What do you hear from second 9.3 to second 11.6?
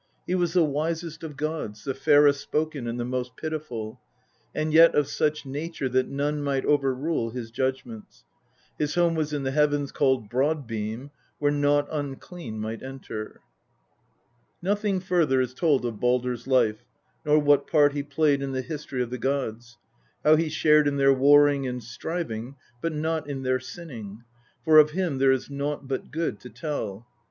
in the heavens called Broad beam, where